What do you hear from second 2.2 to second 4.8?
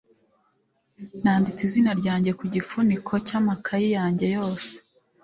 ku gifuniko cy'amakaye yanjye yose.